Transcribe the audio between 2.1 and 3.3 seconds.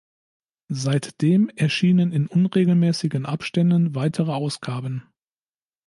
in unregelmäßigen